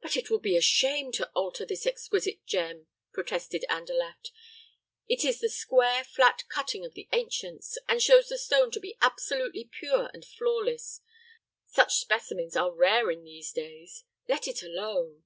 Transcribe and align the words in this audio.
"But 0.00 0.16
it 0.16 0.30
will 0.30 0.38
be 0.38 0.56
a 0.56 0.60
shame 0.60 1.10
to 1.18 1.28
alter 1.32 1.66
this 1.66 1.84
exquisite 1.84 2.46
gem," 2.46 2.86
protested 3.12 3.64
Andalaft. 3.68 4.30
"It 5.08 5.24
is 5.24 5.40
the 5.40 5.48
square, 5.48 6.04
flat 6.04 6.44
cutting 6.48 6.84
of 6.84 6.94
the 6.94 7.08
ancients, 7.12 7.76
and 7.88 8.00
shows 8.00 8.28
the 8.28 8.38
stone 8.38 8.70
to 8.70 8.78
be 8.78 8.96
absolutely 9.02 9.64
pure 9.64 10.12
and 10.14 10.24
flawless. 10.24 11.00
Such 11.66 11.96
specimens 11.96 12.54
are 12.54 12.70
rare 12.72 13.10
in 13.10 13.24
these 13.24 13.50
days. 13.52 14.04
Let 14.28 14.46
it 14.46 14.62
alone." 14.62 15.24